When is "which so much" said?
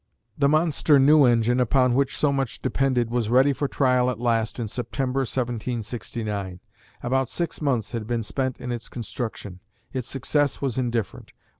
1.93-2.59